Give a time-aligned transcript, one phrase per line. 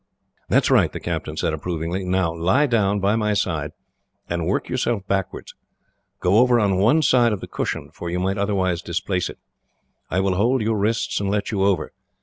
[0.49, 2.03] "That is right," the captain said approvingly.
[2.03, 3.71] "Now, lie down by my side,
[4.27, 5.53] and work yourself backwards.
[6.19, 9.37] Go over on one side of the cushion, for you might otherwise displace it.
[10.09, 11.91] I will hold your wrists and let you over.